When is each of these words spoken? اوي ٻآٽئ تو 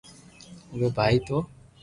اوي 0.71 0.87
ٻآٽئ 0.95 1.17
تو 1.27 1.37